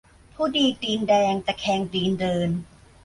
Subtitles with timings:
[0.35, 2.49] ผู้ดีตีนแดง ตะแคงตีนเดิน